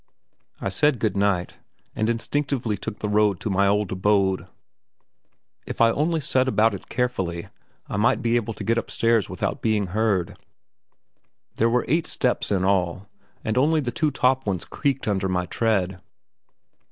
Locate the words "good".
0.97-1.15